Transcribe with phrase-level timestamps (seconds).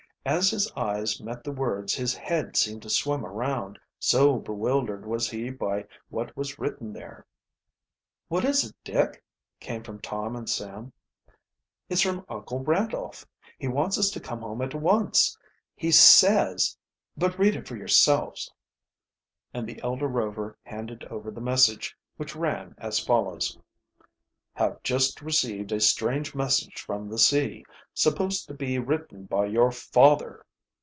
[0.23, 5.27] As his eyes met the words his head seemed to swim around, so bewildered was
[5.31, 7.25] he by what was written there.
[8.27, 9.23] "What is it, Dick?"
[9.59, 10.93] came from Tom and Sam.
[11.89, 13.25] "It's from Uncle Randolph.
[13.57, 15.35] He wants us to come home at once.
[15.75, 16.77] He says
[17.17, 18.53] but read it for yourselves,"
[19.55, 23.57] and the elder Rover handed over the message, which ran as follows:
[24.53, 29.71] "Have just received a strange message from the sea, supposed to be written by your
[29.71, 30.45] father.